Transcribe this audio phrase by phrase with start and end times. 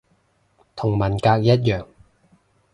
[0.75, 1.85] 同文革一樣